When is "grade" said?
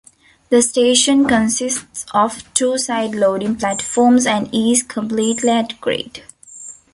5.79-6.23